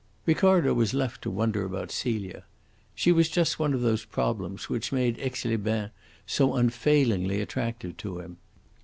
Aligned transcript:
Ricardo 0.25 0.73
was 0.73 0.95
left 0.95 1.21
to 1.21 1.29
wonder 1.29 1.63
about 1.63 1.91
Celia. 1.91 2.43
She 2.95 3.11
was 3.11 3.29
just 3.29 3.59
one 3.59 3.71
of 3.75 3.81
those 3.81 4.03
problems 4.03 4.67
which 4.67 4.91
made 4.91 5.19
Aix 5.19 5.45
les 5.45 5.57
Bains 5.57 5.91
so 6.25 6.55
unfailingly 6.55 7.39
attractive 7.39 7.97
to 7.97 8.17
him. 8.19 8.37